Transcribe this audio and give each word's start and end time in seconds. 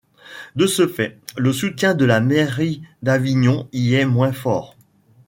De 0.55 0.65
ce 0.65 0.87
fait, 0.87 1.19
le 1.37 1.53
soutien 1.53 1.93
de 1.93 2.05
la 2.05 2.21
mairie 2.21 2.81
d'Avignon 3.03 3.69
y 3.71 3.93
est 3.93 4.05
moins 4.07 4.31
fort. 4.33 4.75